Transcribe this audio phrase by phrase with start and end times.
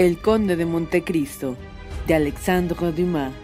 [0.00, 1.58] El Conde de Montecristo,
[2.06, 3.34] de Alexandre Dumas.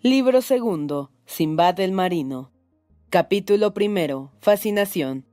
[0.00, 2.52] Libro segundo, Simbad el Marino.
[3.10, 5.31] Capítulo primero, Fascinación.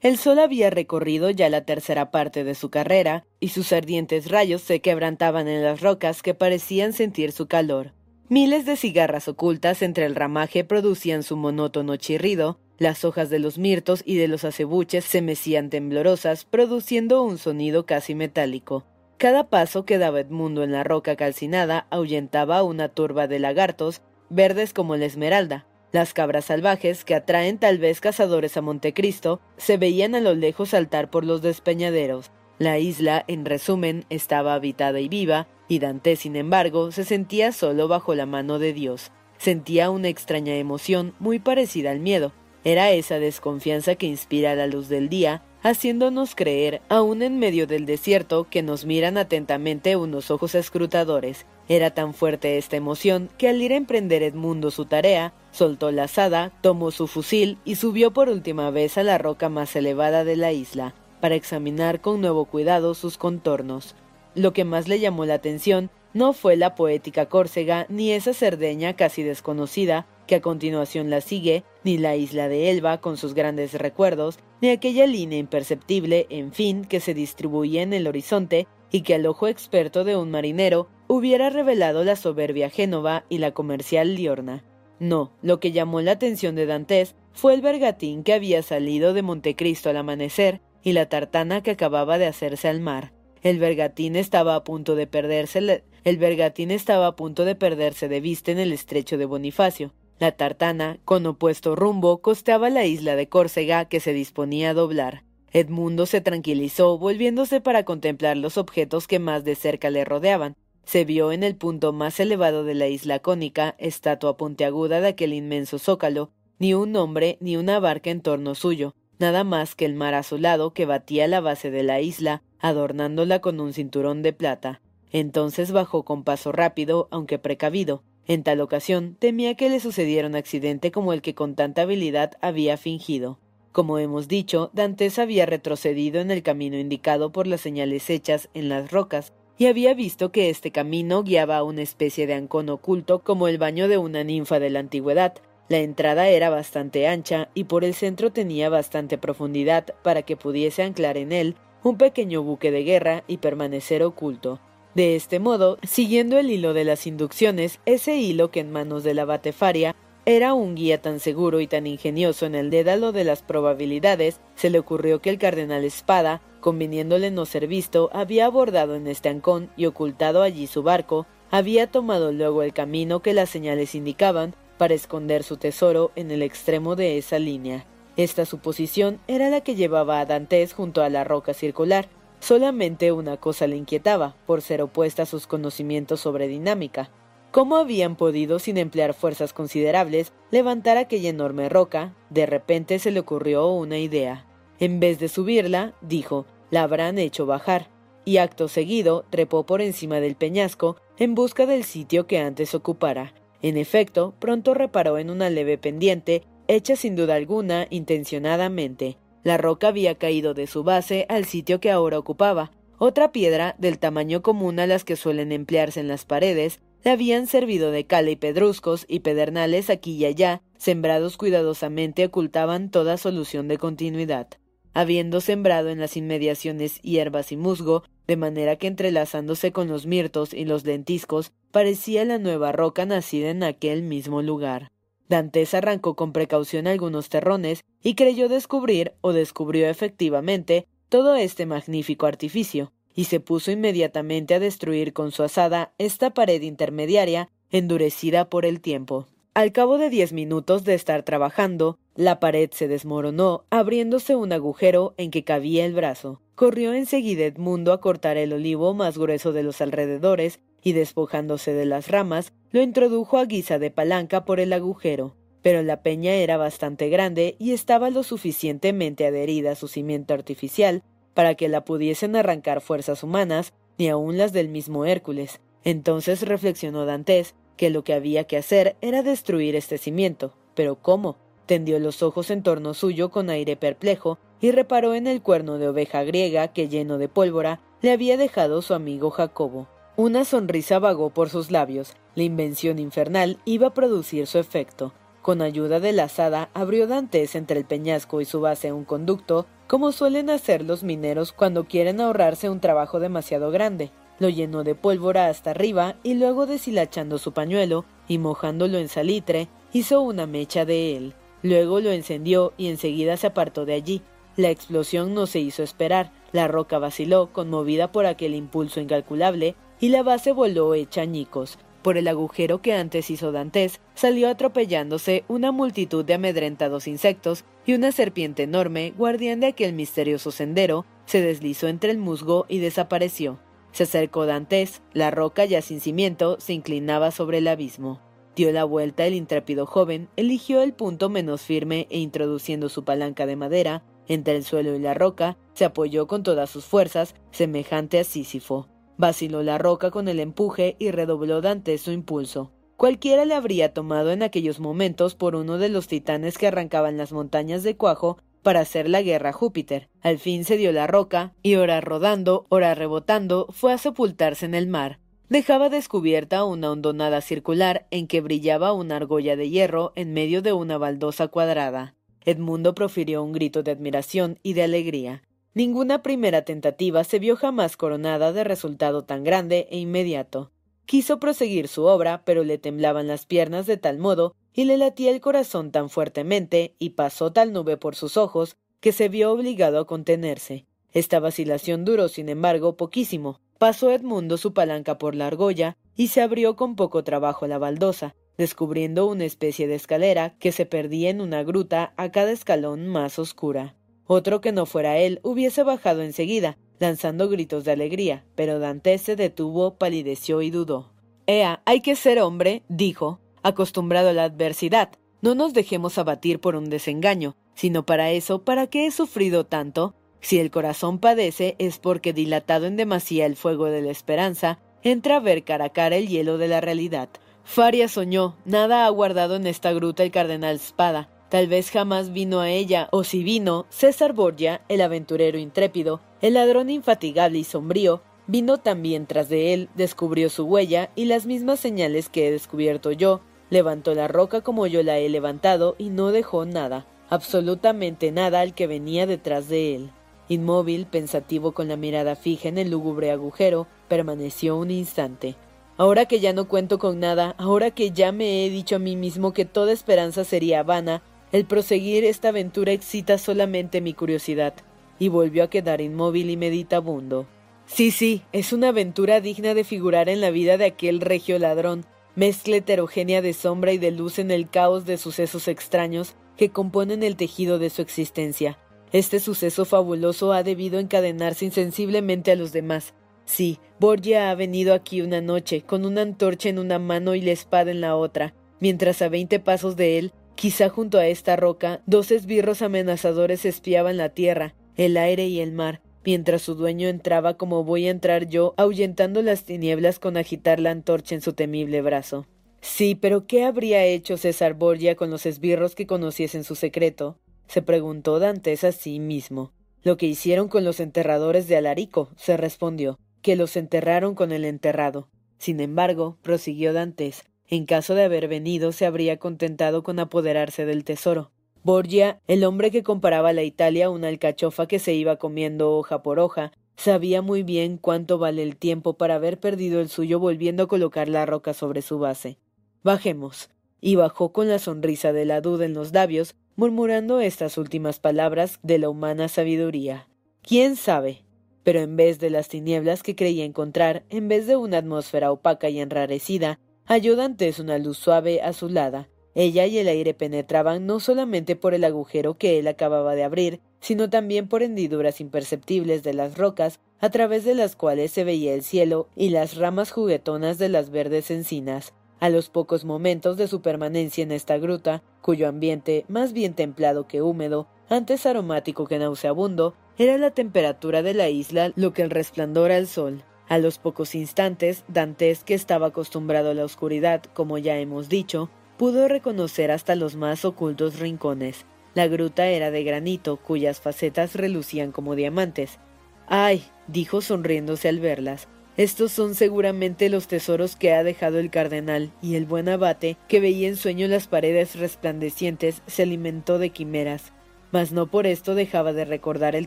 [0.00, 4.62] El sol había recorrido ya la tercera parte de su carrera, y sus ardientes rayos
[4.62, 7.94] se quebrantaban en las rocas que parecían sentir su calor.
[8.28, 13.58] Miles de cigarras ocultas entre el ramaje producían su monótono chirrido, las hojas de los
[13.58, 18.84] mirtos y de los acebuches se mecían temblorosas, produciendo un sonido casi metálico.
[19.16, 24.72] Cada paso que daba Edmundo en la roca calcinada ahuyentaba una turba de lagartos, verdes
[24.72, 30.14] como la esmeralda, las cabras salvajes, que atraen tal vez cazadores a Montecristo, se veían
[30.14, 32.30] a lo lejos saltar por los despeñaderos.
[32.58, 37.88] La isla, en resumen, estaba habitada y viva, y Dante, sin embargo, se sentía solo
[37.88, 39.12] bajo la mano de Dios.
[39.38, 42.32] Sentía una extraña emoción muy parecida al miedo.
[42.64, 47.86] Era esa desconfianza que inspira la luz del día, haciéndonos creer, aun en medio del
[47.86, 51.46] desierto, que nos miran atentamente unos ojos escrutadores.
[51.68, 56.04] Era tan fuerte esta emoción que al ir a emprender Edmundo su tarea, soltó la
[56.04, 60.36] azada, tomó su fusil y subió por última vez a la roca más elevada de
[60.36, 63.94] la isla, para examinar con nuevo cuidado sus contornos.
[64.34, 68.94] Lo que más le llamó la atención no fue la poética Córcega ni esa Cerdeña
[68.94, 73.74] casi desconocida que a continuación la sigue, ni la isla de Elba con sus grandes
[73.74, 79.14] recuerdos, ni aquella línea imperceptible, en fin, que se distribuía en el horizonte y que
[79.14, 84.62] al ojo experto de un marinero hubiera revelado la soberbia Génova y la comercial Liorna.
[85.00, 89.22] No, lo que llamó la atención de Dantes fue el bergatín que había salido de
[89.22, 93.12] Montecristo al amanecer y la tartana que acababa de hacerse al mar.
[93.42, 98.20] El bergatín estaba a punto de perderse el bergatín estaba a punto de perderse de
[98.20, 99.92] vista en el estrecho de Bonifacio.
[100.18, 105.24] La tartana, con opuesto rumbo, costeaba la isla de Córcega que se disponía a doblar.
[105.52, 110.56] Edmundo se tranquilizó, volviéndose para contemplar los objetos que más de cerca le rodeaban.
[110.88, 115.34] Se vio en el punto más elevado de la isla cónica, estatua puntiaguda de aquel
[115.34, 119.92] inmenso zócalo, ni un hombre ni una barca en torno suyo, nada más que el
[119.92, 124.80] mar azulado que batía la base de la isla, adornándola con un cinturón de plata.
[125.12, 128.02] Entonces bajó con paso rápido, aunque precavido.
[128.26, 132.38] En tal ocasión temía que le sucediera un accidente como el que con tanta habilidad
[132.40, 133.38] había fingido.
[133.72, 138.70] Como hemos dicho, Dantes había retrocedido en el camino indicado por las señales hechas en
[138.70, 143.24] las rocas, y había visto que este camino guiaba a una especie de ancón oculto
[143.24, 145.34] como el baño de una ninfa de la antigüedad.
[145.68, 150.82] La entrada era bastante ancha y por el centro tenía bastante profundidad para que pudiese
[150.82, 154.60] anclar en él un pequeño buque de guerra y permanecer oculto.
[154.94, 159.14] De este modo, siguiendo el hilo de las inducciones, ese hilo que en manos de
[159.14, 159.94] la Batefaria
[160.24, 164.70] era un guía tan seguro y tan ingenioso en el dédalo de las probabilidades, se
[164.70, 169.70] le ocurrió que el cardenal Espada, conviniéndole no ser visto, había abordado en este ancón
[169.76, 174.94] y ocultado allí su barco, había tomado luego el camino que las señales indicaban para
[174.94, 177.86] esconder su tesoro en el extremo de esa línea.
[178.16, 182.08] Esta suposición era la que llevaba a Dantes junto a la roca circular.
[182.40, 187.10] Solamente una cosa le inquietaba, por ser opuesta a sus conocimientos sobre dinámica.
[187.50, 192.14] ¿Cómo habían podido, sin emplear fuerzas considerables, levantar aquella enorme roca?
[192.28, 194.47] De repente se le ocurrió una idea.
[194.80, 197.88] En vez de subirla, dijo, la habrán hecho bajar,
[198.24, 203.34] y acto seguido trepó por encima del peñasco en busca del sitio que antes ocupara.
[203.62, 209.16] En efecto, pronto reparó en una leve pendiente, hecha sin duda alguna intencionadamente.
[209.42, 212.70] La roca había caído de su base al sitio que ahora ocupaba.
[212.98, 217.46] Otra piedra, del tamaño común a las que suelen emplearse en las paredes, le habían
[217.46, 223.68] servido de cala y pedruscos y pedernales aquí y allá, sembrados cuidadosamente ocultaban toda solución
[223.68, 224.48] de continuidad.
[224.94, 230.52] Habiendo sembrado en las inmediaciones hierbas y musgo, de manera que entrelazándose con los mirtos
[230.52, 234.90] y los lentiscos, parecía la nueva roca nacida en aquel mismo lugar.
[235.28, 242.26] Dantes arrancó con precaución algunos terrones y creyó descubrir, o descubrió efectivamente, todo este magnífico
[242.26, 248.64] artificio, y se puso inmediatamente a destruir con su asada esta pared intermediaria, endurecida por
[248.64, 249.26] el tiempo.
[249.54, 255.14] Al cabo de diez minutos de estar trabajando, la pared se desmoronó, abriéndose un agujero
[255.18, 256.42] en que cabía el brazo.
[256.56, 261.86] Corrió enseguida Edmundo a cortar el olivo más grueso de los alrededores y despojándose de
[261.86, 265.36] las ramas, lo introdujo a guisa de palanca por el agujero.
[265.62, 271.04] Pero la peña era bastante grande y estaba lo suficientemente adherida a su cimiento artificial
[271.34, 275.60] para que la pudiesen arrancar fuerzas humanas, ni aun las del mismo Hércules.
[275.84, 280.54] Entonces reflexionó Dantes que lo que había que hacer era destruir este cimiento.
[280.74, 281.36] Pero ¿cómo?
[281.68, 285.86] Tendió los ojos en torno suyo con aire perplejo y reparó en el cuerno de
[285.86, 289.86] oveja griega que, lleno de pólvora, le había dejado su amigo Jacobo.
[290.16, 292.14] Una sonrisa vagó por sus labios.
[292.34, 295.12] La invención infernal iba a producir su efecto.
[295.42, 299.66] Con ayuda de la azada abrió Dantes entre el peñasco y su base un conducto,
[299.88, 304.10] como suelen hacer los mineros cuando quieren ahorrarse un trabajo demasiado grande.
[304.38, 309.68] Lo llenó de pólvora hasta arriba y luego deshilachando su pañuelo y mojándolo en salitre,
[309.92, 311.34] hizo una mecha de él.
[311.62, 314.22] Luego lo encendió y enseguida se apartó de allí.
[314.56, 316.32] La explosión no se hizo esperar.
[316.52, 321.78] La roca vaciló, conmovida por aquel impulso incalculable, y la base voló hecha añicos.
[322.02, 327.94] Por el agujero que antes hizo Dantes, salió atropellándose una multitud de amedrentados insectos y
[327.94, 333.58] una serpiente enorme, guardián de aquel misterioso sendero, se deslizó entre el musgo y desapareció.
[333.92, 338.20] Se acercó Dantes, la roca ya sin cimiento se inclinaba sobre el abismo.
[338.58, 343.46] Dio la vuelta el intrépido joven, eligió el punto menos firme e introduciendo su palanca
[343.46, 348.18] de madera entre el suelo y la roca, se apoyó con todas sus fuerzas, semejante
[348.18, 348.88] a Sísifo.
[349.16, 352.72] Vaciló la roca con el empuje y redobló Dante su impulso.
[352.96, 357.30] Cualquiera le habría tomado en aquellos momentos por uno de los titanes que arrancaban las
[357.30, 360.08] montañas de cuajo para hacer la guerra a Júpiter.
[360.20, 364.74] Al fin se dio la roca, y ora rodando, ora rebotando, fue a sepultarse en
[364.74, 365.20] el mar.
[365.48, 370.74] Dejaba descubierta una hondonada circular en que brillaba una argolla de hierro en medio de
[370.74, 372.14] una baldosa cuadrada.
[372.44, 375.42] Edmundo profirió un grito de admiración y de alegría.
[375.72, 380.70] Ninguna primera tentativa se vio jamás coronada de resultado tan grande e inmediato.
[381.06, 385.30] Quiso proseguir su obra, pero le temblaban las piernas de tal modo y le latía
[385.30, 389.98] el corazón tan fuertemente y pasó tal nube por sus ojos que se vio obligado
[389.98, 390.84] a contenerse.
[391.12, 393.60] Esta vacilación duró, sin embargo, poquísimo.
[393.78, 398.34] Pasó Edmundo su palanca por la argolla y se abrió con poco trabajo la baldosa,
[398.56, 403.38] descubriendo una especie de escalera que se perdía en una gruta a cada escalón más
[403.38, 403.94] oscura.
[404.26, 409.36] Otro que no fuera él hubiese bajado enseguida, lanzando gritos de alegría, pero Dantes se
[409.36, 411.12] detuvo, palideció y dudó.
[411.46, 415.10] Ea, hay que ser hombre, dijo, acostumbrado a la adversidad.
[415.40, 420.16] No nos dejemos abatir por un desengaño, sino para eso, ¿para qué he sufrido tanto?
[420.40, 425.36] Si el corazón padece es porque dilatado en demasía el fuego de la esperanza, entra
[425.36, 427.28] a ver cara a cara el hielo de la realidad.
[427.64, 432.60] Faria soñó, nada ha guardado en esta gruta el cardenal Spada, Tal vez jamás vino
[432.60, 438.20] a ella, o si vino, César Borgia, el aventurero intrépido, el ladrón infatigable y sombrío,
[438.46, 443.12] vino también tras de él, descubrió su huella y las mismas señales que he descubierto
[443.12, 443.40] yo,
[443.70, 448.74] levantó la roca como yo la he levantado y no dejó nada, absolutamente nada al
[448.74, 450.10] que venía detrás de él.
[450.48, 455.56] Inmóvil, pensativo con la mirada fija en el lúgubre agujero, permaneció un instante.
[455.98, 459.16] Ahora que ya no cuento con nada, ahora que ya me he dicho a mí
[459.16, 464.74] mismo que toda esperanza sería vana, el proseguir esta aventura excita solamente mi curiosidad,
[465.18, 467.46] y volvió a quedar inmóvil y meditabundo.
[467.86, 472.04] Sí, sí, es una aventura digna de figurar en la vida de aquel regio ladrón,
[472.36, 477.22] mezcla heterogénea de sombra y de luz en el caos de sucesos extraños que componen
[477.22, 478.78] el tejido de su existencia.
[479.12, 483.14] Este suceso fabuloso ha debido encadenarse insensiblemente a los demás.
[483.46, 487.52] Sí, Borgia ha venido aquí una noche, con una antorcha en una mano y la
[487.52, 492.02] espada en la otra, mientras a veinte pasos de él, quizá junto a esta roca,
[492.04, 497.56] dos esbirros amenazadores espiaban la tierra, el aire y el mar, mientras su dueño entraba
[497.56, 502.02] como voy a entrar yo, ahuyentando las tinieblas con agitar la antorcha en su temible
[502.02, 502.46] brazo.
[502.82, 507.38] Sí, pero ¿qué habría hecho César Borgia con los esbirros que conociesen su secreto?
[507.68, 509.72] Se preguntó Dantes a sí mismo.
[510.02, 514.64] Lo que hicieron con los enterradores de Alarico, se respondió, que los enterraron con el
[514.64, 515.28] enterrado.
[515.58, 521.04] Sin embargo, prosiguió Dantes, en caso de haber venido se habría contentado con apoderarse del
[521.04, 521.50] tesoro.
[521.84, 526.22] Borgia, el hombre que comparaba a la Italia una alcachofa que se iba comiendo hoja
[526.22, 530.84] por hoja, sabía muy bien cuánto vale el tiempo para haber perdido el suyo volviendo
[530.84, 532.58] a colocar la roca sobre su base.
[533.02, 533.70] Bajemos.
[534.00, 538.78] Y bajó con la sonrisa de la duda en los labios, murmurando estas últimas palabras
[538.84, 540.28] de la humana sabiduría.
[540.62, 541.44] ¿Quién sabe?
[541.82, 545.88] Pero en vez de las tinieblas que creía encontrar, en vez de una atmósfera opaca
[545.88, 549.28] y enrarecida, halló Dantes una luz suave azulada.
[549.56, 553.80] Ella y el aire penetraban no solamente por el agujero que él acababa de abrir,
[553.98, 558.72] sino también por hendiduras imperceptibles de las rocas, a través de las cuales se veía
[558.72, 562.14] el cielo y las ramas juguetonas de las verdes encinas.
[562.40, 567.26] A los pocos momentos de su permanencia en esta gruta, cuyo ambiente, más bien templado
[567.26, 572.30] que húmedo, antes aromático que nauseabundo, era la temperatura de la isla lo que el
[572.30, 573.42] resplandor al sol.
[573.68, 578.70] A los pocos instantes, Dantes, que estaba acostumbrado a la oscuridad, como ya hemos dicho,
[578.96, 581.86] pudo reconocer hasta los más ocultos rincones.
[582.14, 585.98] La gruta era de granito, cuyas facetas relucían como diamantes.
[586.46, 586.84] ¡Ay!
[587.06, 588.68] dijo sonriéndose al verlas.
[588.98, 593.60] Estos son seguramente los tesoros que ha dejado el cardenal, y el buen abate, que
[593.60, 597.52] veía en sueño las paredes resplandecientes, se alimentó de quimeras.
[597.92, 599.86] Mas no por esto dejaba de recordar el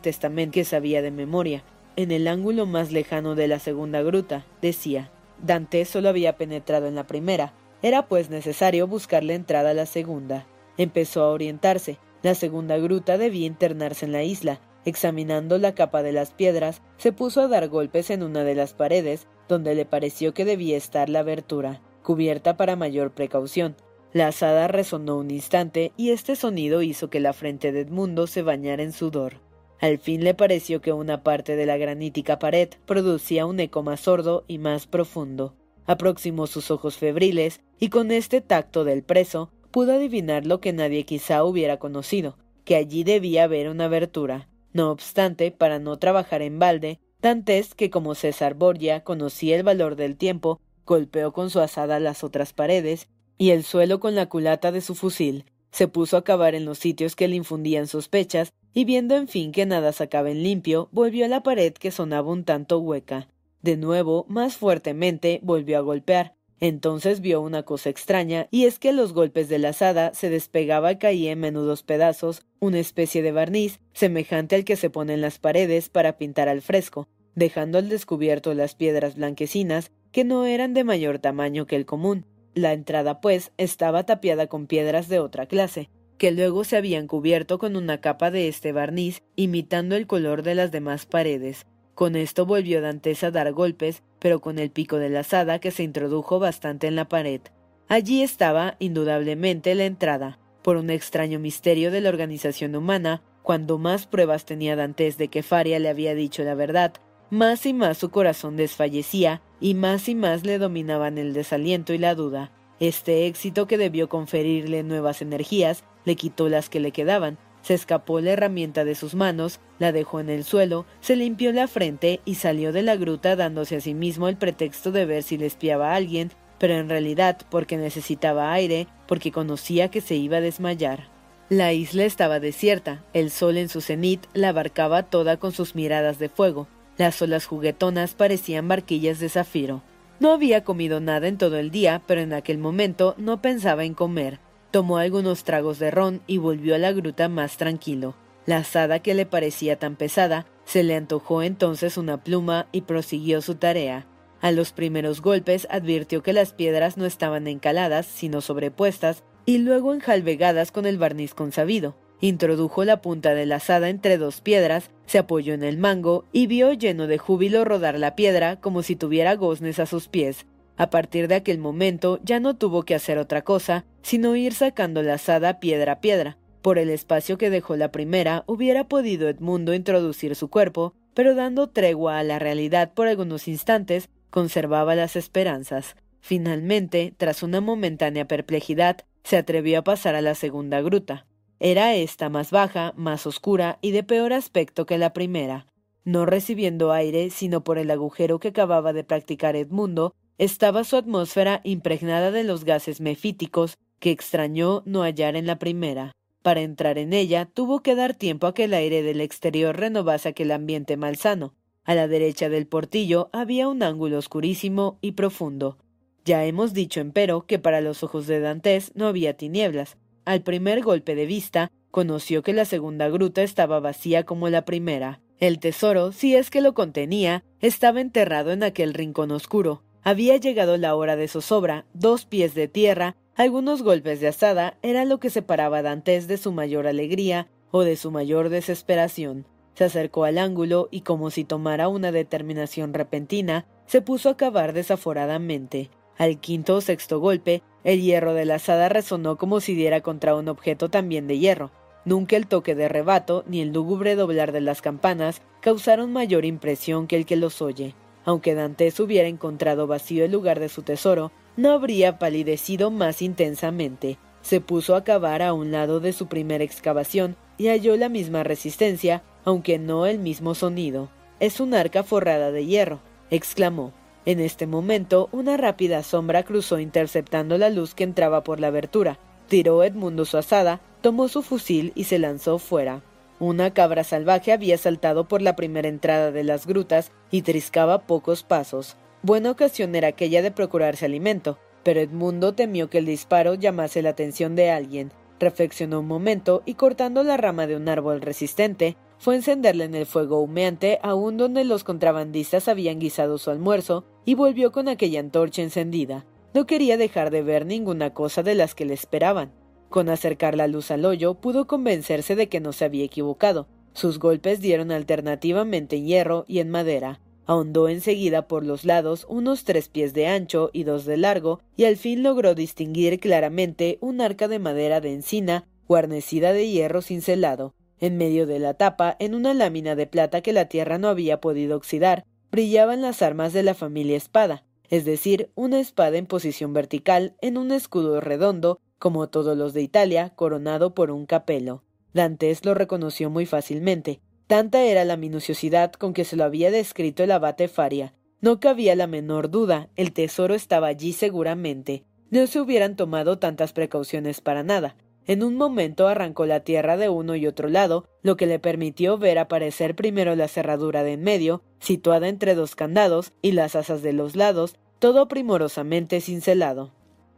[0.00, 1.62] testamento que sabía de memoria.
[1.94, 5.10] En el ángulo más lejano de la segunda gruta, decía,
[5.42, 7.52] Dante solo había penetrado en la primera,
[7.82, 10.46] era pues necesario buscar la entrada a la segunda.
[10.78, 11.98] Empezó a orientarse.
[12.22, 17.12] La segunda gruta debía internarse en la isla, Examinando la capa de las piedras, se
[17.12, 21.08] puso a dar golpes en una de las paredes, donde le pareció que debía estar
[21.08, 23.76] la abertura, cubierta para mayor precaución.
[24.12, 28.42] La asada resonó un instante y este sonido hizo que la frente de Edmundo se
[28.42, 29.40] bañara en sudor.
[29.80, 34.00] Al fin le pareció que una parte de la granítica pared producía un eco más
[34.00, 35.56] sordo y más profundo.
[35.86, 41.04] Aproximó sus ojos febriles y con este tacto del preso pudo adivinar lo que nadie
[41.04, 44.48] quizá hubiera conocido, que allí debía haber una abertura.
[44.72, 49.96] No obstante, para no trabajar en balde, Dantes, que como César Borgia conocía el valor
[49.96, 54.72] del tiempo, golpeó con su asada las otras paredes y el suelo con la culata
[54.72, 58.84] de su fusil, se puso a cavar en los sitios que le infundían sospechas, y
[58.84, 62.44] viendo en fin que nada sacaba en limpio, volvió a la pared que sonaba un
[62.44, 63.28] tanto hueca.
[63.62, 68.92] De nuevo, más fuertemente, volvió a golpear, entonces vio una cosa extraña, y es que
[68.92, 73.32] los golpes de la asada se despegaba y caía en menudos pedazos una especie de
[73.32, 77.88] barniz semejante al que se pone en las paredes para pintar al fresco, dejando al
[77.88, 82.26] descubierto las piedras blanquecinas que no eran de mayor tamaño que el común.
[82.54, 87.58] La entrada, pues, estaba tapiada con piedras de otra clase, que luego se habían cubierto
[87.58, 92.46] con una capa de este barniz, imitando el color de las demás paredes, con esto
[92.46, 96.38] volvió Dantes a dar golpes, pero con el pico de la asada que se introdujo
[96.38, 97.40] bastante en la pared.
[97.88, 100.38] Allí estaba, indudablemente, la entrada.
[100.62, 105.42] Por un extraño misterio de la organización humana, cuando más pruebas tenía Dantes de que
[105.42, 106.92] Faria le había dicho la verdad,
[107.30, 111.98] más y más su corazón desfallecía y más y más le dominaban el desaliento y
[111.98, 112.52] la duda.
[112.78, 118.20] Este éxito que debió conferirle nuevas energías le quitó las que le quedaban, se escapó
[118.20, 122.34] la herramienta de sus manos, la dejó en el suelo, se limpió la frente y
[122.34, 125.92] salió de la gruta dándose a sí mismo el pretexto de ver si le espiaba
[125.92, 131.08] a alguien, pero en realidad porque necesitaba aire, porque conocía que se iba a desmayar.
[131.48, 136.18] La isla estaba desierta, el sol en su cenit la abarcaba toda con sus miradas
[136.18, 139.82] de fuego, las olas juguetonas parecían barquillas de zafiro.
[140.20, 143.94] No había comido nada en todo el día, pero en aquel momento no pensaba en
[143.94, 144.38] comer.
[144.72, 148.14] Tomó algunos tragos de ron y volvió a la gruta más tranquilo.
[148.46, 153.42] La asada que le parecía tan pesada, se le antojó entonces una pluma y prosiguió
[153.42, 154.06] su tarea.
[154.40, 159.92] A los primeros golpes advirtió que las piedras no estaban encaladas, sino sobrepuestas, y luego
[159.92, 161.94] enjalvegadas con el barniz consabido.
[162.22, 166.46] Introdujo la punta de la asada entre dos piedras, se apoyó en el mango y
[166.46, 170.46] vio lleno de júbilo rodar la piedra como si tuviera goznes a sus pies.
[170.76, 175.02] A partir de aquel momento ya no tuvo que hacer otra cosa, sino ir sacando
[175.02, 176.38] la asada piedra a piedra.
[176.62, 181.68] Por el espacio que dejó la primera, hubiera podido Edmundo introducir su cuerpo, pero dando
[181.68, 185.96] tregua a la realidad por algunos instantes, conservaba las esperanzas.
[186.20, 191.26] Finalmente, tras una momentánea perplejidad, se atrevió a pasar a la segunda gruta.
[191.58, 195.66] Era esta más baja, más oscura y de peor aspecto que la primera.
[196.04, 201.60] No recibiendo aire, sino por el agujero que acababa de practicar Edmundo, estaba su atmósfera
[201.64, 206.12] impregnada de los gases mefíticos que extrañó no hallar en la primera.
[206.42, 210.28] Para entrar en ella tuvo que dar tiempo a que el aire del exterior renovase
[210.28, 211.54] aquel ambiente malsano.
[211.84, 215.78] A la derecha del portillo había un ángulo oscurísimo y profundo.
[216.24, 220.82] Ya hemos dicho, empero, que para los ojos de Dantes no había tinieblas, al primer
[220.82, 225.20] golpe de vista, conoció que la segunda gruta estaba vacía como la primera.
[225.38, 229.82] El tesoro, si es que lo contenía, estaba enterrado en aquel rincón oscuro.
[230.04, 235.04] Había llegado la hora de zozobra, dos pies de tierra, algunos golpes de asada, era
[235.04, 239.46] lo que separaba Dantes de su mayor alegría o de su mayor desesperación.
[239.74, 244.72] Se acercó al ángulo y como si tomara una determinación repentina, se puso a cavar
[244.72, 245.88] desaforadamente.
[246.18, 250.34] Al quinto o sexto golpe, el hierro de la asada resonó como si diera contra
[250.34, 251.70] un objeto también de hierro.
[252.04, 257.06] Nunca el toque de rebato ni el lúgubre doblar de las campanas causaron mayor impresión
[257.06, 257.94] que el que los oye.
[258.24, 264.18] Aunque Dantes hubiera encontrado vacío el lugar de su tesoro, no habría palidecido más intensamente.
[264.42, 268.42] Se puso a cavar a un lado de su primera excavación y halló la misma
[268.42, 271.10] resistencia, aunque no el mismo sonido.
[271.40, 273.00] Es un arca forrada de hierro,
[273.30, 273.92] exclamó.
[274.24, 279.18] En este momento, una rápida sombra cruzó interceptando la luz que entraba por la abertura.
[279.48, 283.02] Tiró Edmundo su asada, tomó su fusil y se lanzó fuera.
[283.38, 288.42] Una cabra salvaje había saltado por la primera entrada de las grutas y triscaba pocos
[288.42, 288.96] pasos.
[289.22, 294.10] Buena ocasión era aquella de procurarse alimento, pero Edmundo temió que el disparo llamase la
[294.10, 295.12] atención de alguien.
[295.40, 300.06] Reflexionó un momento y cortando la rama de un árbol resistente, fue encenderle en el
[300.06, 305.62] fuego humeante aún donde los contrabandistas habían guisado su almuerzo y volvió con aquella antorcha
[305.62, 306.26] encendida.
[306.54, 309.52] No quería dejar de ver ninguna cosa de las que le esperaban.
[309.92, 313.68] Con acercar la luz al hoyo pudo convencerse de que no se había equivocado.
[313.92, 317.20] Sus golpes dieron alternativamente en hierro y en madera.
[317.44, 321.84] Ahondó enseguida por los lados unos tres pies de ancho y dos de largo, y
[321.84, 327.74] al fin logró distinguir claramente un arca de madera de encina guarnecida de hierro cincelado.
[328.00, 331.38] En medio de la tapa, en una lámina de plata que la tierra no había
[331.38, 336.72] podido oxidar, brillaban las armas de la familia espada, es decir, una espada en posición
[336.72, 341.82] vertical en un escudo redondo, como todos los de Italia, coronado por un capelo.
[342.14, 344.20] Dantes lo reconoció muy fácilmente.
[344.46, 348.14] Tanta era la minuciosidad con que se lo había descrito el abate Faria.
[348.40, 352.04] No cabía la menor duda, el tesoro estaba allí seguramente.
[352.30, 354.94] No se hubieran tomado tantas precauciones para nada.
[355.26, 359.18] En un momento arrancó la tierra de uno y otro lado, lo que le permitió
[359.18, 364.00] ver aparecer primero la cerradura de en medio, situada entre dos candados, y las asas
[364.02, 366.92] de los lados, todo primorosamente cincelado.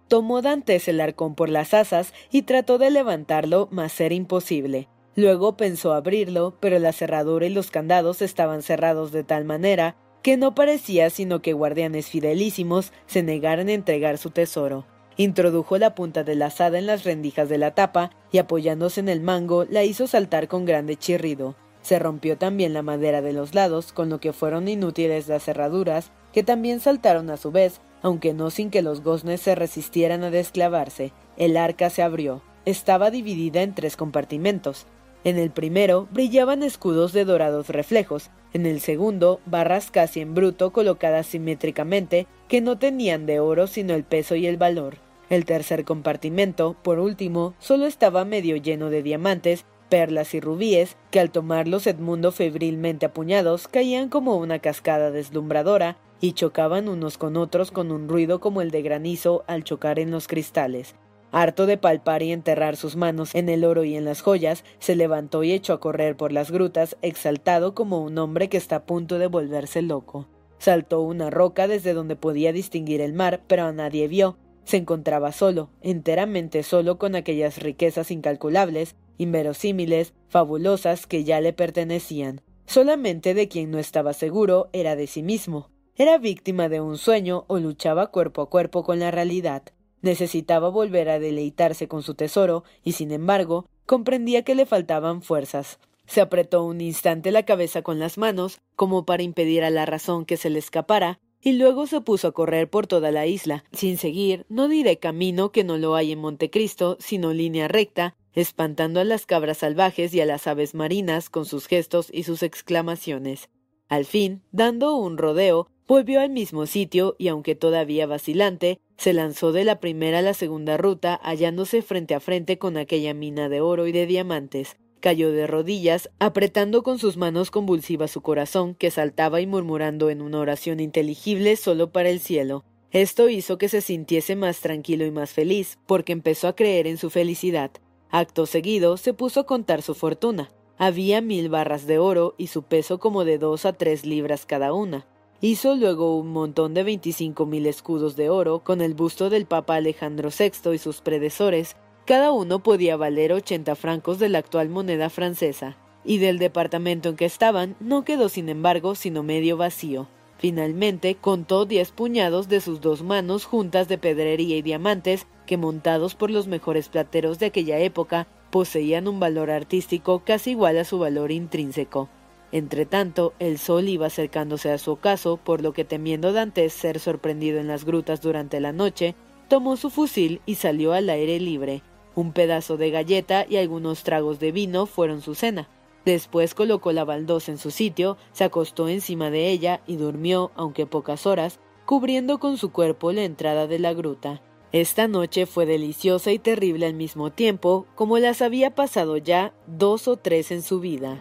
[0.09, 4.89] Tomó Dantes el arcón por las asas y trató de levantarlo, mas era imposible.
[5.17, 10.37] Luego pensó abrirlo, pero la cerradura y los candados estaban cerrados de tal manera que
[10.37, 14.87] no parecía sino que guardianes fidelísimos se negaran a entregar su tesoro.
[15.17, 19.09] Introdujo la punta de la asada en las rendijas de la tapa y apoyándose en
[19.09, 21.55] el mango la hizo saltar con grande chirrido.
[21.83, 26.11] Se rompió también la madera de los lados, con lo que fueron inútiles las cerraduras,
[26.33, 30.31] que también saltaron a su vez, aunque no sin que los goznes se resistieran a
[30.31, 31.13] desclavarse.
[31.39, 32.43] El arca se abrió.
[32.67, 34.87] Estaba dividida en tres compartimentos.
[35.25, 40.71] En el primero brillaban escudos de dorados reflejos, en el segundo barras casi en bruto
[40.71, 44.99] colocadas simétricamente que no tenían de oro sino el peso y el valor.
[45.31, 51.21] El tercer compartimento, por último, solo estaba medio lleno de diamantes, perlas y rubíes, que
[51.21, 57.71] al tomarlos Edmundo febrilmente apuñados caían como una cascada deslumbradora y chocaban unos con otros
[57.71, 60.95] con un ruido como el de granizo al chocar en los cristales.
[61.33, 64.95] Harto de palpar y enterrar sus manos en el oro y en las joyas, se
[64.95, 68.85] levantó y echó a correr por las grutas, exaltado como un hombre que está a
[68.87, 70.29] punto de volverse loco.
[70.59, 75.33] Saltó una roca desde donde podía distinguir el mar, pero a nadie vio, se encontraba
[75.33, 82.41] solo, enteramente solo con aquellas riquezas incalculables, inverosímiles, fabulosas que ya le pertenecían.
[82.67, 85.74] Solamente de quien no estaba seguro era de sí mismo.
[85.97, 89.63] Era víctima de un sueño o luchaba cuerpo a cuerpo con la realidad.
[90.03, 95.79] Necesitaba volver a deleitarse con su tesoro y, sin embargo, comprendía que le faltaban fuerzas.
[96.07, 100.25] Se apretó un instante la cabeza con las manos, como para impedir a la razón
[100.25, 103.97] que se le escapara, y luego se puso a correr por toda la isla, sin
[103.97, 109.05] seguir, no diré camino que no lo hay en Montecristo, sino línea recta, espantando a
[109.05, 113.49] las cabras salvajes y a las aves marinas con sus gestos y sus exclamaciones.
[113.89, 119.53] Al fin, dando un rodeo, volvió al mismo sitio y aunque todavía vacilante, se lanzó
[119.53, 123.61] de la primera a la segunda ruta hallándose frente a frente con aquella mina de
[123.61, 124.77] oro y de diamantes.
[125.01, 130.23] Cayó de rodillas, apretando con sus manos convulsivas su corazón, que saltaba y murmurando en
[130.23, 132.65] una oración inteligible solo para el cielo.
[132.91, 136.97] Esto hizo que se sintiese más tranquilo y más feliz, porque empezó a creer en
[136.97, 137.71] su felicidad.
[138.09, 140.53] Acto seguido se puso a contar su fortuna.
[140.79, 144.73] Había mil barras de oro y su peso como de dos a tres libras cada
[144.73, 145.07] una.
[145.47, 149.75] Hizo luego un montón de veinticinco mil escudos de oro con el busto del Papa
[149.75, 151.77] Alejandro VI y sus predecesores.
[152.07, 155.77] Cada uno podía valer ochenta francos de la actual moneda francesa.
[156.03, 160.09] Y del departamento en que estaban no quedó sin embargo sino medio vacío.
[160.39, 166.15] Finalmente contó diez puñados de sus dos manos juntas de pedrería y diamantes que montados
[166.15, 170.99] por los mejores plateros de aquella época poseían un valor artístico casi igual a su
[170.99, 172.09] valor intrínseco.
[172.55, 177.59] Entretanto, el sol iba acercándose a su ocaso, por lo que temiendo Dantes ser sorprendido
[177.59, 179.17] en las grutas durante la noche,
[179.49, 181.83] tomó su fusil y salió al aire libre.
[182.15, 185.69] Un pedazo de galleta y algunos tragos de vino fueron su cena.
[186.05, 190.87] Después colocó la baldosa en su sitio, se acostó encima de ella y durmió, aunque
[190.87, 194.43] pocas horas, cubriendo con su cuerpo la entrada de la gruta.
[194.71, 200.07] Esta noche fue deliciosa y terrible al mismo tiempo, como las había pasado ya dos
[200.07, 201.21] o tres en su vida.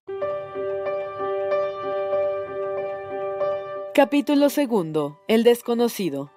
[3.93, 5.19] Capítulo segundo.
[5.27, 6.31] El desconocido.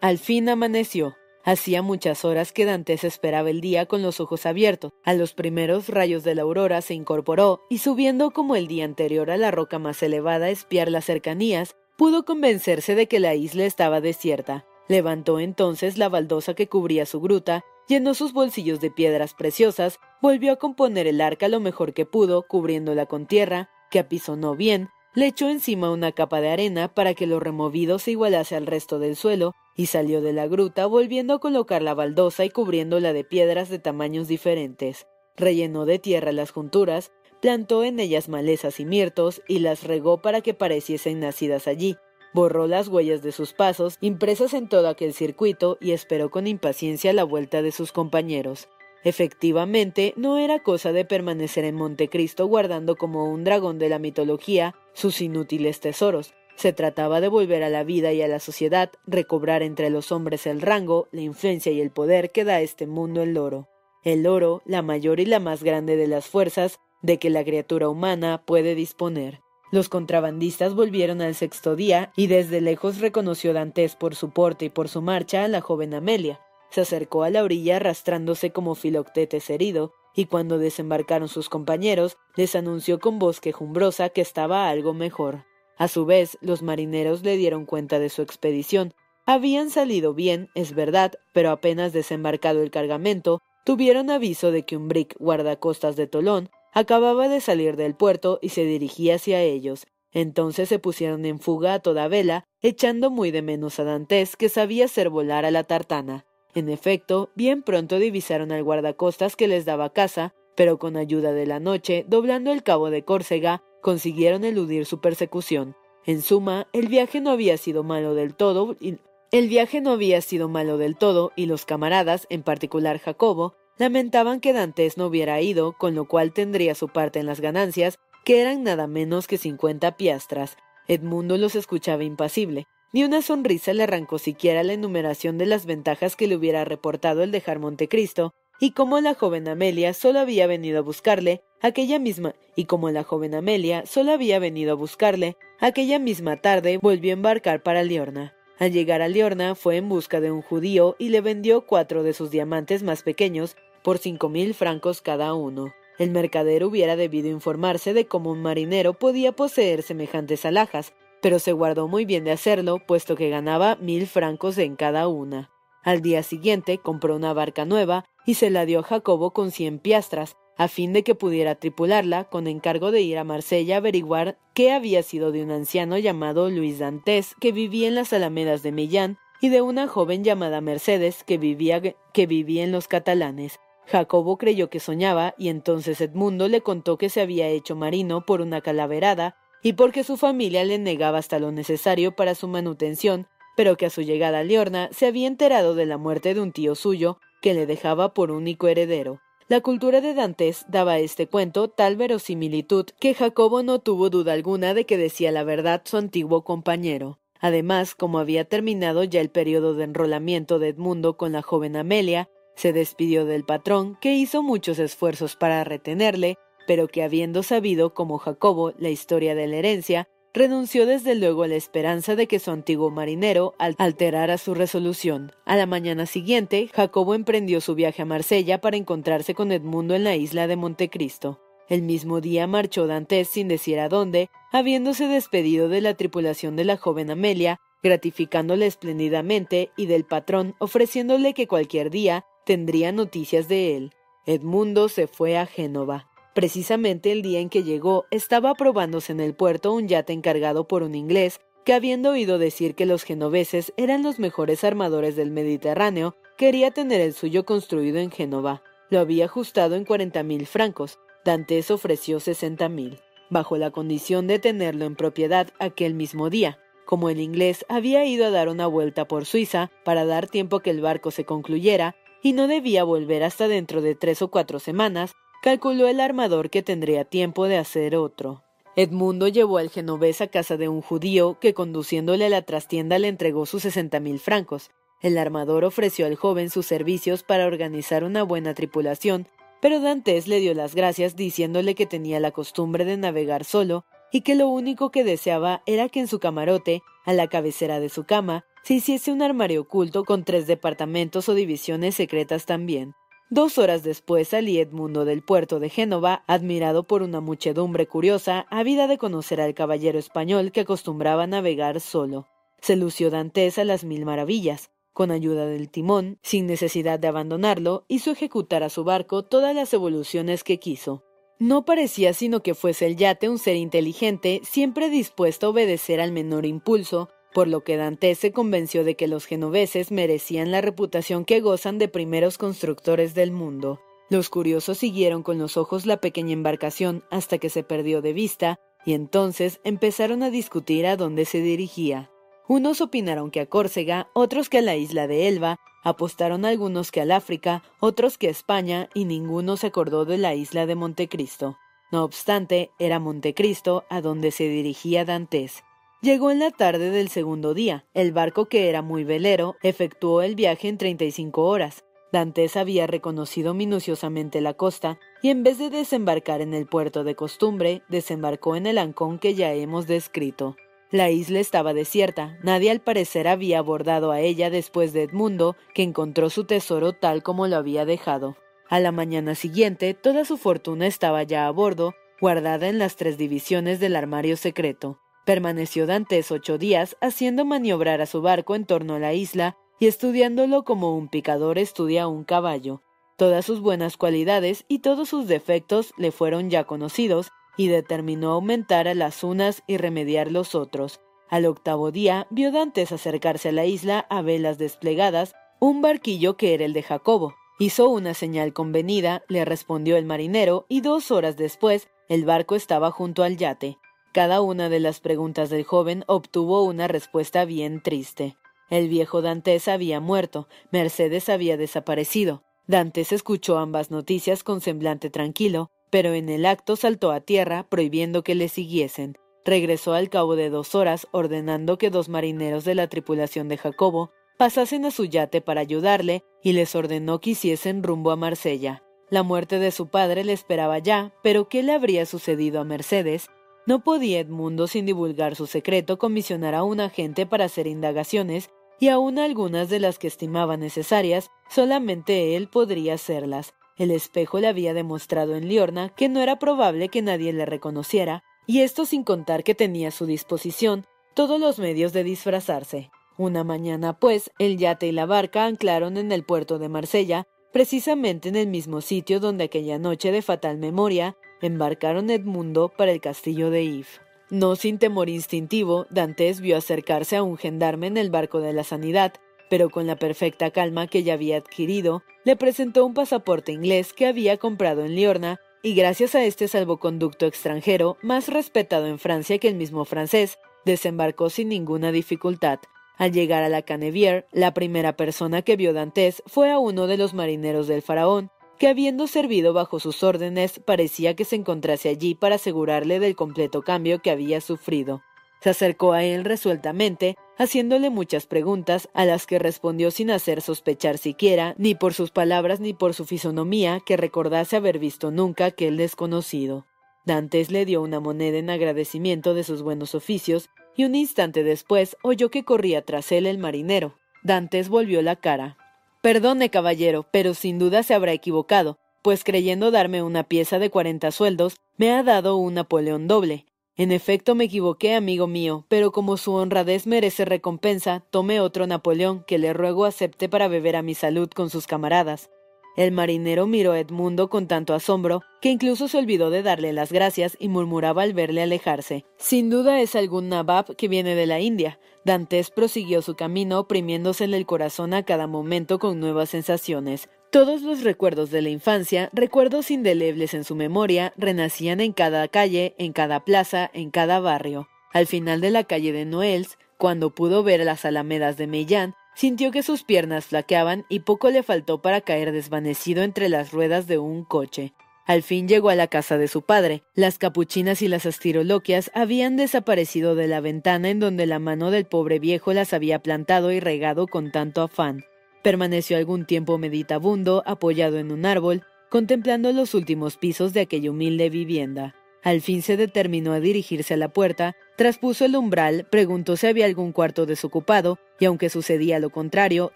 [0.00, 1.14] Al fin amaneció.
[1.44, 4.90] Hacía muchas horas que Dantes esperaba el día con los ojos abiertos.
[5.04, 9.30] A los primeros rayos de la aurora se incorporó y subiendo como el día anterior
[9.30, 13.64] a la roca más elevada a espiar las cercanías, pudo convencerse de que la isla
[13.64, 14.66] estaba desierta.
[14.88, 20.50] Levantó entonces la baldosa que cubría su gruta, llenó sus bolsillos de piedras preciosas, volvió
[20.50, 25.26] a componer el arca lo mejor que pudo, cubriéndola con tierra, que apisonó bien, le
[25.26, 29.16] echó encima una capa de arena para que lo removido se igualase al resto del
[29.16, 33.68] suelo, y salió de la gruta volviendo a colocar la baldosa y cubriéndola de piedras
[33.68, 35.06] de tamaños diferentes.
[35.36, 40.40] Rellenó de tierra las junturas, plantó en ellas malezas y mirtos y las regó para
[40.40, 41.96] que pareciesen nacidas allí.
[42.34, 47.12] Borró las huellas de sus pasos, impresas en todo aquel circuito, y esperó con impaciencia
[47.12, 48.68] la vuelta de sus compañeros.
[49.04, 54.74] Efectivamente, no era cosa de permanecer en Montecristo guardando como un dragón de la mitología
[54.92, 56.34] sus inútiles tesoros.
[56.54, 60.46] Se trataba de volver a la vida y a la sociedad, recobrar entre los hombres
[60.46, 63.68] el rango, la influencia y el poder que da a este mundo el oro.
[64.04, 67.88] El oro, la mayor y la más grande de las fuerzas de que la criatura
[67.88, 69.40] humana puede disponer.
[69.72, 74.70] Los contrabandistas volvieron al sexto día y desde lejos reconoció Dantes por su porte y
[74.70, 76.40] por su marcha a la joven Amelia.
[76.72, 82.56] Se acercó a la orilla arrastrándose como filoctetes herido, y cuando desembarcaron sus compañeros, les
[82.56, 85.44] anunció con voz quejumbrosa que estaba algo mejor.
[85.76, 88.94] A su vez, los marineros le dieron cuenta de su expedición.
[89.26, 94.88] Habían salido bien, es verdad, pero apenas desembarcado el cargamento, tuvieron aviso de que un
[94.88, 99.86] brick guardacostas de Tolón acababa de salir del puerto y se dirigía hacia ellos.
[100.10, 104.48] Entonces se pusieron en fuga a toda vela, echando muy de menos a Dantes, que
[104.48, 106.24] sabía hacer volar a la tartana.
[106.54, 111.46] En efecto, bien pronto divisaron al guardacostas que les daba caza, pero con ayuda de
[111.46, 115.74] la noche, doblando el cabo de Córcega, consiguieron eludir su persecución.
[116.04, 118.98] En suma, el viaje no había sido malo del todo, y
[119.30, 124.40] el viaje no había sido malo del todo, y los camaradas, en particular Jacobo, lamentaban
[124.40, 128.40] que Dantes no hubiera ido, con lo cual tendría su parte en las ganancias, que
[128.42, 130.56] eran nada menos que cincuenta piastras.
[130.86, 132.66] Edmundo los escuchaba impasible.
[132.92, 137.22] Ni una sonrisa le arrancó siquiera la enumeración de las ventajas que le hubiera reportado
[137.22, 142.34] el dejar Montecristo, y como la joven Amelia solo había venido a buscarle aquella misma,
[142.54, 147.14] y como la joven Amelia solo había venido a buscarle aquella misma tarde, volvió a
[147.14, 148.34] embarcar para Liorna.
[148.58, 152.12] Al llegar a Liorna fue en busca de un judío y le vendió cuatro de
[152.12, 155.74] sus diamantes más pequeños por cinco mil francos cada uno.
[155.98, 161.52] El mercader hubiera debido informarse de cómo un marinero podía poseer semejantes alhajas, pero se
[161.52, 165.50] guardó muy bien de hacerlo, puesto que ganaba mil francos en cada una.
[165.84, 169.78] Al día siguiente compró una barca nueva y se la dio a Jacobo con cien
[169.78, 174.38] piastras, a fin de que pudiera tripularla, con encargo de ir a Marsella a averiguar
[174.52, 178.72] qué había sido de un anciano llamado Luis Dantes, que vivía en las alamedas de
[178.72, 183.58] Millán, y de una joven llamada Mercedes, que vivía, que vivía en los catalanes.
[183.86, 188.40] Jacobo creyó que soñaba, y entonces Edmundo le contó que se había hecho marino por
[188.40, 193.76] una calaverada y porque su familia le negaba hasta lo necesario para su manutención, pero
[193.76, 196.74] que a su llegada a Liorna se había enterado de la muerte de un tío
[196.74, 199.20] suyo que le dejaba por único heredero.
[199.48, 204.32] La cultura de Dantes daba a este cuento tal verosimilitud que Jacobo no tuvo duda
[204.32, 207.18] alguna de que decía la verdad su antiguo compañero.
[207.40, 212.30] Además, como había terminado ya el periodo de enrolamiento de Edmundo con la joven Amelia,
[212.54, 218.18] se despidió del patrón, que hizo muchos esfuerzos para retenerle, pero que habiendo sabido como
[218.18, 222.50] Jacobo la historia de la herencia, renunció desde luego a la esperanza de que su
[222.50, 225.32] antiguo marinero alterara su resolución.
[225.44, 230.04] A la mañana siguiente, Jacobo emprendió su viaje a Marsella para encontrarse con Edmundo en
[230.04, 231.40] la isla de Montecristo.
[231.68, 236.64] El mismo día marchó Dantes sin decir a dónde, habiéndose despedido de la tripulación de
[236.64, 243.76] la joven Amelia, gratificándole espléndidamente, y del patrón ofreciéndole que cualquier día tendría noticias de
[243.76, 243.92] él.
[244.26, 246.08] Edmundo se fue a Génova.
[246.34, 250.82] Precisamente el día en que llegó estaba probándose en el puerto un yate encargado por
[250.82, 256.16] un inglés que habiendo oído decir que los genoveses eran los mejores armadores del Mediterráneo,
[256.36, 258.62] quería tener el suyo construido en Génova.
[258.90, 260.98] Lo había ajustado en cuarenta mil francos.
[261.24, 262.98] Dantes ofreció sesenta mil,
[263.30, 266.58] bajo la condición de tenerlo en propiedad aquel mismo día.
[266.84, 270.70] Como el inglés había ido a dar una vuelta por Suiza para dar tiempo que
[270.70, 275.12] el barco se concluyera, y no debía volver hasta dentro de tres o cuatro semanas,
[275.42, 278.44] calculó el armador que tendría tiempo de hacer otro.
[278.76, 283.08] Edmundo llevó al genovés a casa de un judío que conduciéndole a la trastienda le
[283.08, 284.70] entregó sus sesenta mil francos.
[285.02, 289.26] El armador ofreció al joven sus servicios para organizar una buena tripulación,
[289.60, 294.20] pero Dantes le dio las gracias diciéndole que tenía la costumbre de navegar solo y
[294.20, 298.04] que lo único que deseaba era que en su camarote, a la cabecera de su
[298.04, 302.94] cama, se hiciese un armario oculto con tres departamentos o divisiones secretas también.
[303.34, 308.86] Dos horas después salí Edmundo del puerto de Génova, admirado por una muchedumbre curiosa, ávida
[308.88, 312.26] de conocer al caballero español que acostumbraba navegar solo.
[312.60, 314.70] Se lució Dantes a las mil maravillas.
[314.92, 319.72] Con ayuda del timón, sin necesidad de abandonarlo, hizo ejecutar a su barco todas las
[319.72, 321.02] evoluciones que quiso.
[321.38, 326.12] No parecía sino que fuese el yate un ser inteligente, siempre dispuesto a obedecer al
[326.12, 331.24] menor impulso, por lo que Dantes se convenció de que los genoveses merecían la reputación
[331.24, 333.80] que gozan de primeros constructores del mundo.
[334.10, 338.60] Los curiosos siguieron con los ojos la pequeña embarcación hasta que se perdió de vista,
[338.84, 342.10] y entonces empezaron a discutir a dónde se dirigía.
[342.48, 347.00] Unos opinaron que a Córcega, otros que a la isla de Elba, apostaron algunos que
[347.00, 351.56] al África, otros que a España, y ninguno se acordó de la isla de Montecristo.
[351.90, 355.62] No obstante, era Montecristo a donde se dirigía Dantes.
[356.02, 357.84] Llegó en la tarde del segundo día.
[357.94, 361.84] El barco, que era muy velero, efectuó el viaje en treinta y cinco horas.
[362.10, 367.14] Dantes había reconocido minuciosamente la costa y en vez de desembarcar en el puerto de
[367.14, 370.56] costumbre, desembarcó en el ancón que ya hemos descrito.
[370.90, 375.84] La isla estaba desierta, nadie al parecer había abordado a ella después de Edmundo, que
[375.84, 378.36] encontró su tesoro tal como lo había dejado.
[378.68, 383.16] A la mañana siguiente, toda su fortuna estaba ya a bordo, guardada en las tres
[383.18, 384.98] divisiones del armario secreto.
[385.24, 389.86] Permaneció Dantes ocho días haciendo maniobrar a su barco en torno a la isla y
[389.86, 392.82] estudiándolo como un picador estudia un caballo.
[393.16, 398.88] Todas sus buenas cualidades y todos sus defectos le fueron ya conocidos y determinó aumentar
[398.88, 401.00] a las unas y remediar los otros.
[401.30, 406.54] Al octavo día vio Dantes acercarse a la isla a velas desplegadas un barquillo que
[406.54, 407.36] era el de Jacobo.
[407.60, 412.90] Hizo una señal convenida, le respondió el marinero, y dos horas después el barco estaba
[412.90, 413.78] junto al yate.
[414.12, 418.36] Cada una de las preguntas del joven obtuvo una respuesta bien triste.
[418.68, 422.42] El viejo Dantes había muerto, Mercedes había desaparecido.
[422.66, 428.22] Dantes escuchó ambas noticias con semblante tranquilo, pero en el acto saltó a tierra prohibiendo
[428.22, 429.16] que le siguiesen.
[429.44, 434.12] regresó al cabo de dos horas ordenando que dos marineros de la tripulación de Jacobo
[434.38, 438.84] pasasen a su yate para ayudarle y les ordenó que hiciesen rumbo a Marsella.
[439.10, 443.28] La muerte de su padre le esperaba ya, pero ¿qué le habría sucedido a Mercedes?
[443.66, 448.88] No podía Edmundo, sin divulgar su secreto, comisionar a un agente para hacer indagaciones, y
[448.88, 453.54] aun algunas de las que estimaba necesarias, solamente él podría hacerlas.
[453.76, 458.24] El espejo le había demostrado en Liorna que no era probable que nadie le reconociera,
[458.46, 462.90] y esto sin contar que tenía a su disposición todos los medios de disfrazarse.
[463.16, 468.30] Una mañana, pues, el yate y la barca anclaron en el puerto de Marsella, precisamente
[468.30, 473.50] en el mismo sitio donde aquella noche de fatal memoria embarcaron Edmundo para el castillo
[473.50, 473.98] de If.
[474.30, 478.64] No sin temor instintivo, Dantes vio acercarse a un gendarme en el barco de la
[478.64, 479.12] sanidad,
[479.50, 484.06] pero con la perfecta calma que ya había adquirido, le presentó un pasaporte inglés que
[484.06, 489.48] había comprado en Liorna, y gracias a este salvoconducto extranjero, más respetado en Francia que
[489.48, 492.60] el mismo francés, desembarcó sin ninguna dificultad.
[492.96, 496.96] Al llegar a la Canevière, la primera persona que vio Dantes fue a uno de
[496.96, 498.30] los marineros del faraón,
[498.62, 503.62] que habiendo servido bajo sus órdenes parecía que se encontrase allí para asegurarle del completo
[503.62, 505.02] cambio que había sufrido.
[505.40, 510.98] Se acercó a él resueltamente, haciéndole muchas preguntas, a las que respondió sin hacer sospechar
[510.98, 515.76] siquiera, ni por sus palabras ni por su fisonomía, que recordase haber visto nunca aquel
[515.76, 516.64] desconocido.
[517.04, 521.96] Dantes le dio una moneda en agradecimiento de sus buenos oficios, y un instante después
[522.04, 523.98] oyó que corría tras él el marinero.
[524.22, 525.56] Dantes volvió la cara.
[526.02, 531.12] Perdone, caballero, pero sin duda se habrá equivocado, pues creyendo darme una pieza de cuarenta
[531.12, 533.46] sueldos, me ha dado un Napoleón doble.
[533.76, 539.22] En efecto me equivoqué, amigo mío, pero como su honradez merece recompensa, tome otro Napoleón
[539.28, 542.30] que le ruego acepte para beber a mi salud con sus camaradas.
[542.76, 546.90] El marinero miró a Edmundo con tanto asombro que incluso se olvidó de darle las
[546.90, 549.04] gracias y murmuraba al verle alejarse.
[549.18, 551.78] Sin duda es algún nabab que viene de la India.
[552.04, 557.10] Dantes prosiguió su camino oprimiéndosele el corazón a cada momento con nuevas sensaciones.
[557.30, 562.74] Todos los recuerdos de la infancia, recuerdos indelebles en su memoria, renacían en cada calle,
[562.78, 564.68] en cada plaza, en cada barrio.
[564.92, 569.50] Al final de la calle de Noels, cuando pudo ver las alamedas de Mellán, sintió
[569.50, 573.98] que sus piernas flaqueaban y poco le faltó para caer desvanecido entre las ruedas de
[573.98, 574.72] un coche.
[575.04, 576.84] Al fin llegó a la casa de su padre.
[576.94, 581.86] Las capuchinas y las astiroloquias habían desaparecido de la ventana en donde la mano del
[581.86, 585.04] pobre viejo las había plantado y regado con tanto afán.
[585.42, 591.30] Permaneció algún tiempo meditabundo, apoyado en un árbol, contemplando los últimos pisos de aquella humilde
[591.30, 591.96] vivienda.
[592.22, 596.66] Al fin se determinó a dirigirse a la puerta, traspuso el umbral, preguntó si había
[596.66, 599.72] algún cuarto desocupado, y aunque sucedía lo contrario,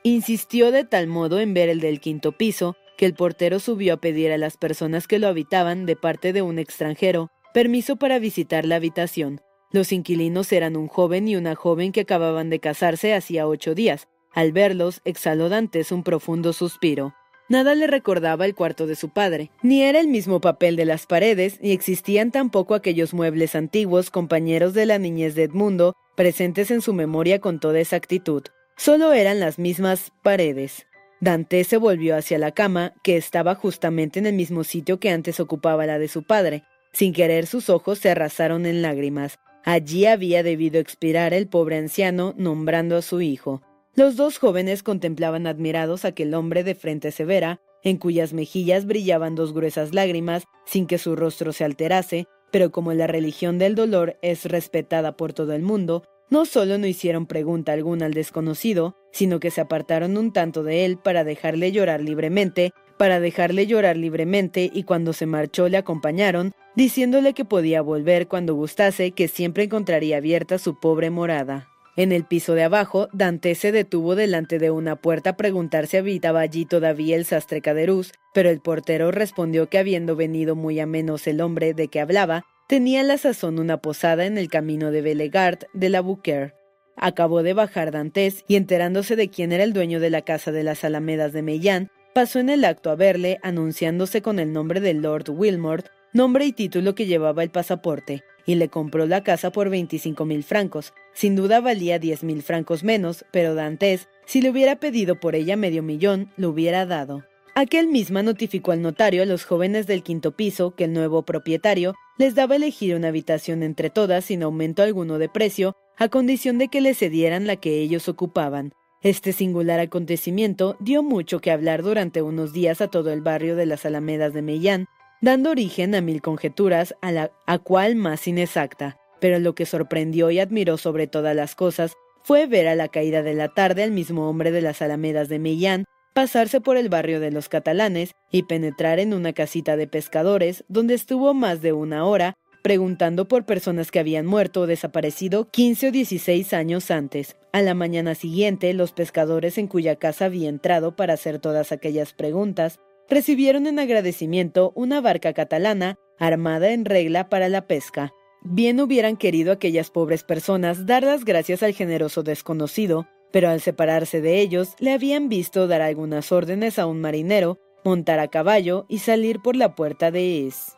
[0.04, 3.96] insistió de tal modo en ver el del quinto piso, que el portero subió a
[3.98, 8.64] pedir a las personas que lo habitaban de parte de un extranjero permiso para visitar
[8.64, 9.40] la habitación.
[9.72, 14.08] Los inquilinos eran un joven y una joven que acababan de casarse hacía ocho días.
[14.32, 17.14] Al verlos, exhaló Dantes un profundo suspiro.
[17.48, 21.06] Nada le recordaba el cuarto de su padre, ni era el mismo papel de las
[21.06, 26.80] paredes, ni existían tampoco aquellos muebles antiguos, compañeros de la niñez de Edmundo, presentes en
[26.80, 28.42] su memoria con toda exactitud.
[28.76, 30.86] Solo eran las mismas paredes.
[31.20, 35.38] Dante se volvió hacia la cama, que estaba justamente en el mismo sitio que antes
[35.38, 36.64] ocupaba la de su padre.
[36.92, 39.38] Sin querer sus ojos se arrasaron en lágrimas.
[39.64, 43.62] Allí había debido expirar el pobre anciano nombrando a su hijo.
[43.96, 49.54] Los dos jóvenes contemplaban admirados aquel hombre de frente severa, en cuyas mejillas brillaban dos
[49.54, 54.44] gruesas lágrimas, sin que su rostro se alterase, pero como la religión del dolor es
[54.44, 59.50] respetada por todo el mundo, no solo no hicieron pregunta alguna al desconocido, sino que
[59.50, 64.82] se apartaron un tanto de él para dejarle llorar libremente, para dejarle llorar libremente y
[64.82, 70.58] cuando se marchó le acompañaron, diciéndole que podía volver cuando gustase, que siempre encontraría abierta
[70.58, 71.70] su pobre morada.
[71.96, 75.96] En el piso de abajo, Dante se detuvo delante de una puerta a preguntar si
[75.96, 80.86] habitaba allí todavía el sastre Caderuz, pero el portero respondió que habiendo venido muy a
[80.86, 85.00] menos el hombre de que hablaba, Tenía la sazón una posada en el camino de
[85.00, 86.52] Bellegard de la Bouquer.
[86.96, 90.64] Acabó de bajar Dantes y enterándose de quién era el dueño de la casa de
[90.64, 94.94] las Alamedas de Mellán, pasó en el acto a verle, anunciándose con el nombre de
[94.94, 99.70] Lord Wilmort, nombre y título que llevaba el pasaporte, y le compró la casa por
[99.70, 100.92] veinticinco mil francos.
[101.16, 105.56] Sin duda valía diez mil francos menos, pero Dantes, si le hubiera pedido por ella
[105.56, 107.24] medio millón, lo hubiera dado.
[107.54, 111.94] Aquel misma notificó al notario a los jóvenes del quinto piso que el nuevo propietario
[112.18, 116.68] les daba elegir una habitación entre todas sin aumento alguno de precio, a condición de
[116.68, 118.74] que le cedieran la que ellos ocupaban.
[119.00, 123.64] Este singular acontecimiento dio mucho que hablar durante unos días a todo el barrio de
[123.64, 124.86] las Alamedas de Mellán,
[125.22, 128.98] dando origen a mil conjeturas, a la a cual más inexacta.
[129.20, 133.22] Pero lo que sorprendió y admiró sobre todas las cosas fue ver a la caída
[133.22, 135.84] de la tarde al mismo hombre de las alamedas de Millán
[136.16, 140.94] pasarse por el barrio de los catalanes y penetrar en una casita de pescadores donde
[140.94, 145.92] estuvo más de una hora preguntando por personas que habían muerto o desaparecido 15 o
[145.92, 147.36] 16 años antes.
[147.52, 152.12] A la mañana siguiente, los pescadores en cuya casa había entrado para hacer todas aquellas
[152.12, 158.12] preguntas recibieron en agradecimiento una barca catalana armada en regla para la pesca.
[158.48, 164.20] Bien hubieran querido aquellas pobres personas dar las gracias al generoso desconocido, pero al separarse
[164.20, 169.00] de ellos le habían visto dar algunas órdenes a un marinero, montar a caballo y
[169.00, 170.76] salir por la puerta de Es.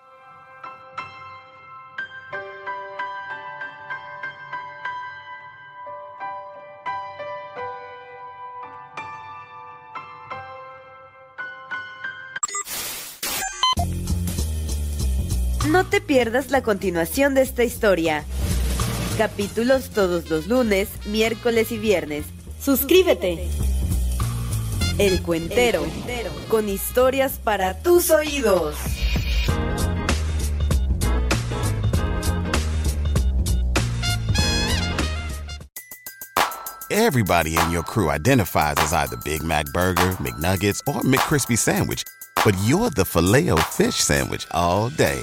[15.78, 18.24] No te pierdas la continuación de esta historia.
[19.16, 22.26] Capítulos todos los lunes, miércoles y viernes.
[22.60, 23.48] Suscríbete.
[24.98, 25.86] El Cuentero,
[26.48, 28.74] con historias para tus oídos.
[36.90, 42.02] Everybody in your crew identifies as either Big Mac Burger, McNuggets, or McCrispy Sandwich.
[42.44, 45.22] But you're the filet fish Sandwich all day.